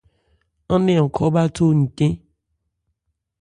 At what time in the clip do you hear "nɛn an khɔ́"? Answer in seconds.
0.85-1.27